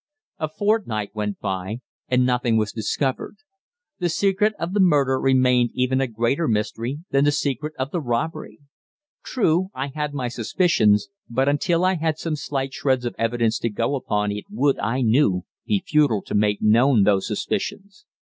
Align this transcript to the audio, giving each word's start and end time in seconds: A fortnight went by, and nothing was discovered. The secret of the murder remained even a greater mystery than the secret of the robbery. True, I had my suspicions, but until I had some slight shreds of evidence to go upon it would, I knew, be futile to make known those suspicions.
A 0.39 0.49
fortnight 0.49 1.13
went 1.13 1.39
by, 1.39 1.81
and 2.07 2.25
nothing 2.25 2.57
was 2.57 2.71
discovered. 2.71 3.35
The 3.99 4.09
secret 4.09 4.55
of 4.57 4.73
the 4.73 4.79
murder 4.79 5.19
remained 5.19 5.69
even 5.75 6.01
a 6.01 6.07
greater 6.07 6.47
mystery 6.47 7.01
than 7.11 7.23
the 7.25 7.31
secret 7.31 7.73
of 7.77 7.91
the 7.91 8.01
robbery. 8.01 8.57
True, 9.23 9.69
I 9.75 9.89
had 9.93 10.15
my 10.15 10.27
suspicions, 10.27 11.09
but 11.29 11.47
until 11.47 11.85
I 11.85 11.97
had 11.97 12.17
some 12.17 12.35
slight 12.35 12.73
shreds 12.73 13.05
of 13.05 13.13
evidence 13.19 13.59
to 13.59 13.69
go 13.69 13.93
upon 13.93 14.31
it 14.31 14.45
would, 14.49 14.79
I 14.79 15.01
knew, 15.01 15.43
be 15.67 15.83
futile 15.85 16.23
to 16.23 16.33
make 16.33 16.63
known 16.63 17.03
those 17.03 17.27
suspicions. 17.27 18.07